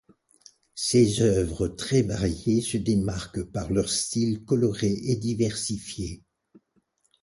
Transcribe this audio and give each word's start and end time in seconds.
Ses 0.73 1.21
œuvres 1.21 1.67
très 1.67 2.01
variées 2.01 2.61
se 2.61 2.77
démarquent 2.77 3.43
par 3.43 3.71
leur 3.71 3.87
style 3.87 4.43
coloré 4.45 4.91
et 4.91 5.15
diversifié. 5.15 6.23